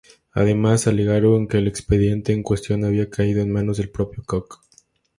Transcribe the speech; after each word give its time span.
Además, 0.31 0.87
alegaron 0.87 1.47
que 1.47 1.59
el 1.59 1.67
expediente 1.67 2.33
en 2.33 2.41
cuestión 2.41 2.83
había 2.85 3.11
caído 3.11 3.43
en 3.43 3.51
manos 3.51 3.77
del 3.77 3.91
propio 3.91 4.23
Kok. 4.25 4.59